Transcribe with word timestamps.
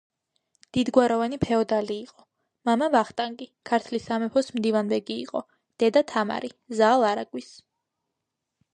იდიდგვაროვანი 0.81 1.37
ფეოდალი 1.43 1.97
იყო. 2.05 2.25
მამა— 2.69 2.87
ვახტანგი, 2.95 3.49
ქართლის 3.71 4.09
სამეფოს 4.11 4.51
მდივანბეგი 4.57 5.21
იყო; 5.27 5.45
დედა— 5.85 6.07
თამარი, 6.15 6.55
ზაალ 6.83 7.11
არაგვის 7.15 7.53